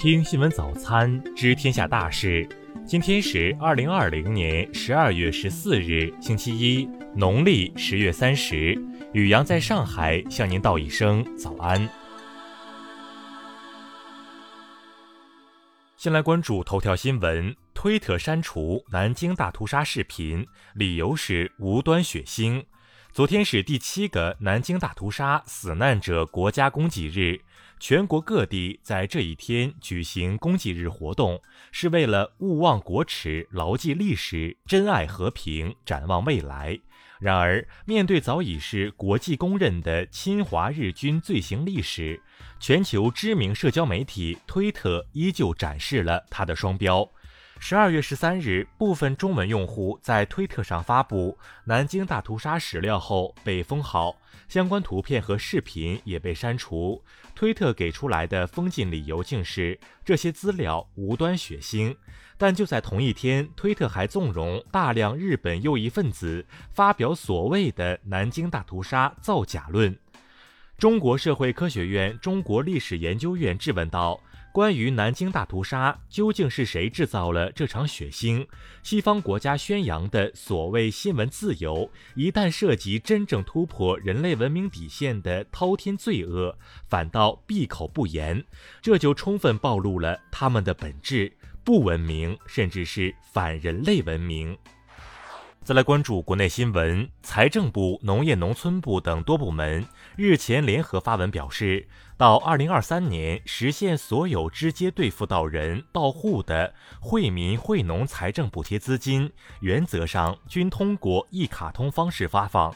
[0.00, 2.48] 听新闻早餐知天下大事。
[2.86, 8.80] 今天是二零二零年十二月十四日，星期一，农历十月三十。
[9.12, 11.88] 雨阳在上海向您道一声早安。
[15.96, 22.62] 先来关注头条新闻：推特删除南京大屠杀视频，理由是无端血腥。
[23.12, 27.40] 昨天是第七个南京大屠杀死难者国家公祭日。
[27.80, 31.40] 全国各地在这一天举行公祭日活动，
[31.70, 36.78] 是为了勿忘国耻、牢记历史、珍爱和平、展望未来。
[37.20, 42.20] 然而，面对早已是国际公认的侵华日军罪行历史，
[42.60, 47.08] 全球知名社交媒体推特依旧展示了它的双标。
[47.60, 54.16] 十二月十三日，部分中文用户在推特上发布南京大屠杀史料后被封号，
[54.48, 57.02] 相关图片和视频也被删除。
[57.34, 61.94] 推特给出来的封禁理由竟是这些资料无端血腥。
[62.38, 69.98] 但就在同一天，推特还纵容大量日本右翼分子发表所谓的南京大屠杀造假论。
[70.78, 74.18] 中国社会科学院中国历史研究院质问道。
[74.58, 78.44] 关于南京大屠杀，究竟是谁制造了这场血腥？
[78.82, 88.44] 西方国家宣扬的所谓新闻自由，一旦涉及真正突破人类文明底线的滔天罪恶，反倒闭口不言，
[88.82, 91.32] 这就充分暴露了他们的本质：
[91.62, 94.58] 不文明，甚至是反人类文明。
[95.64, 99.84] 再来关注国内新闻，财政部、农业农村部等多部门
[100.16, 112.74] 日前联合发文表示，到二零二三年实现所有直接兑付到人到户的惠民惠农财政补贴资金，原则上均通过一卡通方式发放。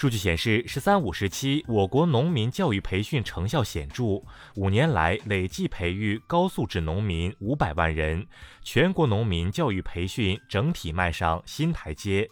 [0.00, 4.22] 数据显示，“十三五”时期，我国农民教育培训成效显著，
[4.54, 8.26] 五年来累计培育高素质农民五百万人，
[8.62, 12.26] 全国农民教育培训整体迈上新台阶。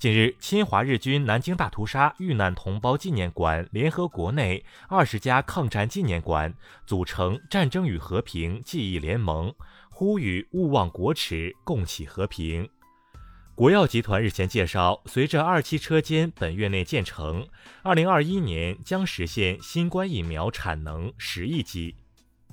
[0.00, 6.52] 近日，侵华日军南京大屠杀遇难同胞纪念馆联合国内二十家抗战纪念馆，
[6.84, 9.54] 组成“战争与和平记忆联盟”，
[9.88, 12.68] 呼吁勿忘国耻，共祈和平。
[13.56, 17.48] 国药集团日前介绍，随着二期车间本月内建成，
[17.82, 21.94] 二零二一年将实现新冠疫苗产能十亿剂。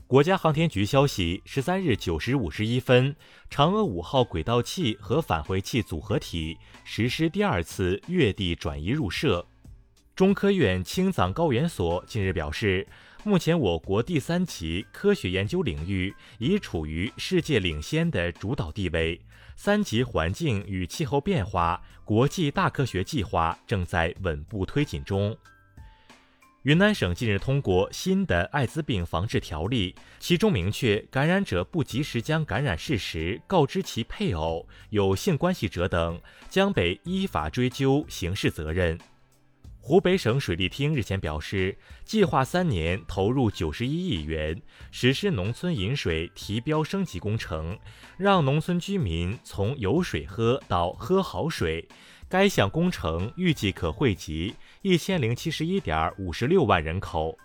[0.08, 3.14] 国家航天局消息，十三日九时五十一分，
[3.52, 9.46] 嫦娥五号轨道器和返回器组合体实施第二次月地转移入射。
[10.16, 12.88] 中科院青藏高原所近日表示，
[13.26, 19.20] 目前我国第三级科学研究领域已处于世界领先的主导地位。
[19.56, 25.36] 三级环境与气候变化国际大科学计划正在稳步推进中。
[26.64, 36.20] 云南省近日通过新的艾滋病防治条例，其中明确，感染者不及时将感染事实告知其配偶、有性关系者等，
[36.50, 38.98] 将被依法追究刑事责任。
[39.86, 44.62] 湖北省水利厅日前表示，计划三年投入九十一亿元
[44.92, 47.78] 实施农村饮水提标升级工程，
[48.18, 51.86] 让农村居民从有水喝到喝好水。
[52.30, 57.38] 该项工程预计可惠及一千零七十一点五十六万人口。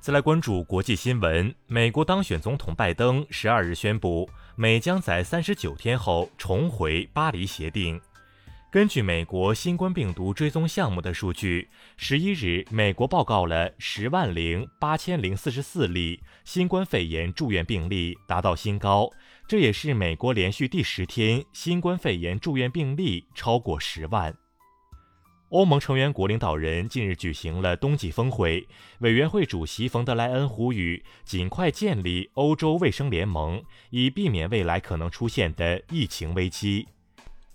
[0.00, 7.98] 再来关注国际新闻，美国当选总统拜登十二日宣布，美将在三十九天后重回巴黎协定。
[8.74, 19.08] 根据美国新冠病毒追踪项目的数据，十一日，美国报告了十万零八千零四十四例新冠肺炎住院病例，达到新高。
[19.46, 24.36] 这也是美国连续第十天新冠肺炎住院病例超过十万。
[25.50, 28.66] 欧盟成员国领导人近日举行了冬季峰会，
[28.98, 36.88] 委员会主席冯德莱恩呼吁尽快建立欧洲卫生联盟，以避免未来可能出现的疫情危机。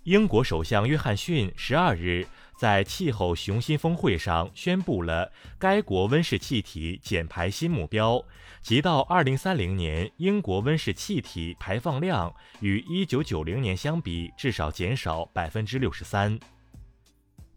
[0.04, 2.26] 英国首相约翰逊十二日
[2.58, 8.24] 在气候雄心峰会上宣布了该国温室气体减排新目标，
[8.62, 16.40] 即到二零三零年，英国温室气体排放量与一九九零年相比至少减少百分之六十三。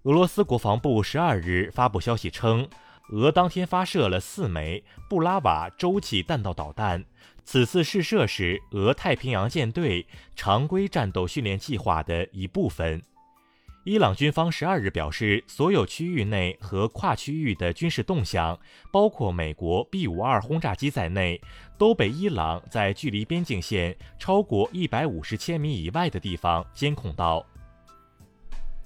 [0.04, 2.68] 俄罗斯国防部十二日发布消息称。
[3.10, 7.04] 俄当天发射了四枚布拉瓦洲际弹道导弹，
[7.46, 10.06] 此次试射是俄太平洋舰队
[10.36, 13.02] 常规战斗训练计划的一部分。
[13.86, 18.58] 伊朗军方十二日表示，所有区域内和跨区域的军事动向，
[18.94, 21.42] 包括美国 B 五二轰炸机在内，
[21.78, 27.46] 都被伊朗在距离边境线超过一百五十千米以外的地方监控到。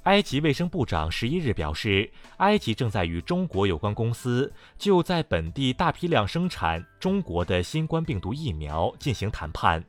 [0.08, 9.84] 埃及卫生部长十一日表示，埃及正在与中国有关公司就在本地大批量生产中国的新冠病毒疫苗进行谈判。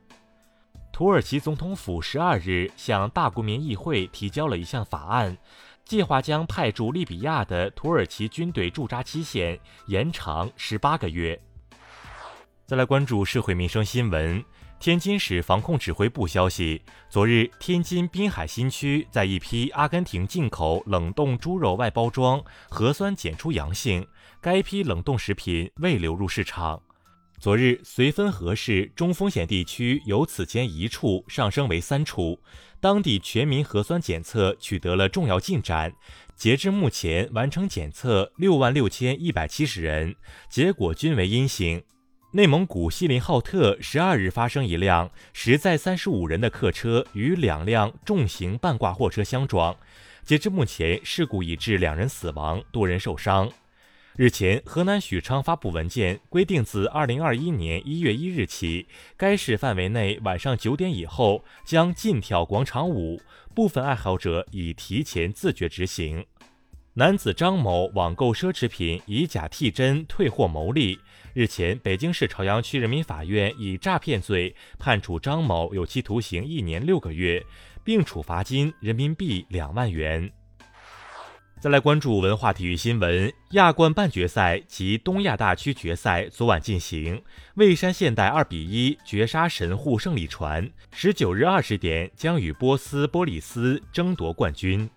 [0.91, 5.37] 土耳其总统府十二日向大国民议会提交了一项法案，
[5.85, 9.57] 计划将派驻利比亚的土耳其军队驻扎期限
[9.87, 11.39] 延长十八个月。
[12.69, 14.45] 再来关注社会民生新闻。
[14.79, 16.79] 天津市防控指挥部消息，
[17.09, 22.39] 昨日天津滨海新区在一批阿根廷进口冷冻猪肉外包装
[22.69, 24.05] 核酸检出阳性，
[24.39, 26.79] 该批冷冻食品未流入市场。
[27.39, 32.39] 昨日绥芬河市中风险地区由此前一处上升为三处，
[32.79, 35.91] 当地全民核酸检测取得了重要进展，
[36.35, 40.15] 截至目前完成检测六万六千一百七十人，
[40.51, 41.81] 结果均为阴性。
[42.31, 49.75] 内蒙古锡林浩特十二日发生一辆实载三十五人的客车与两辆重型半挂货车相撞，
[50.23, 53.51] 截至目前，事故已致两人死亡，多人受伤。
[54.15, 58.85] 日前，河南许昌发布文件，规定自二零二一年一月一日起，
[59.17, 63.19] 该市范围内晚上九点以后将禁跳广场舞，
[63.55, 66.23] 部分爱好者已提前自觉执行。
[66.95, 70.99] 男子张某网购奢侈品以假替真退货牟利。
[71.33, 77.45] 日前，北京市朝阳区人民法院以诈骗罪判处张某有期徒刑一年六个月，
[77.83, 80.29] 并处罚金人民币两万元。
[81.61, 87.21] 再来关注文化体育新闻：亚冠半决赛及东亚大区决赛昨晚进行，
[87.53, 94.89] 蔚山现代二比一绝杀神户胜利船，十九日二十点将与波斯波利斯争夺冠军。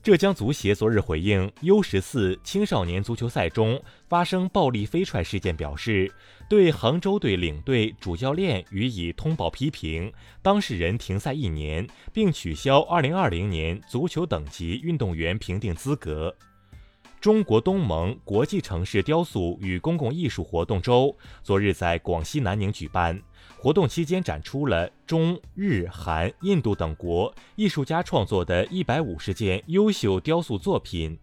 [0.00, 6.10] 浙江足协昨日回应 U 十四青少年足球赛中发生暴力飞踹事件，表示
[6.48, 10.10] 对杭州队领队主教练予以通报批评，
[10.40, 16.34] 当事人停赛一年，并取消2020年足球等级运动员评定资格。
[17.20, 23.20] 中国东盟国际城市雕塑与公共艺术活动周昨日在广西南宁举办。
[23.56, 31.18] 活动期间展出了中日韩、印度等国艺术家创作的一百五十件优秀雕塑作品。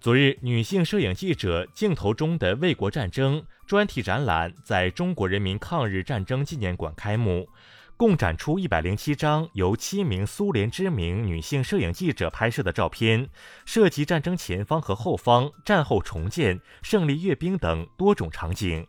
[0.00, 7.48] 昨日，女性摄影记者镜头中的卫国战争专题展览在中国人民抗日战争纪念馆开幕。
[7.96, 13.30] 共展出一百零七张由七名苏联知名女性摄影记者拍摄的照片，
[13.64, 18.86] 涉及战争前方和后方、战后重建、胜利阅兵等多种场景。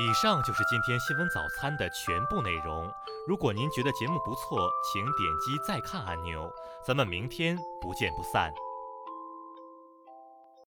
[0.00, 2.88] 以上就是今天新闻早餐的全部内容。
[3.26, 6.48] 如果您觉得节目不错，请点击再看按钮。
[6.86, 8.52] 咱们明天不见不散。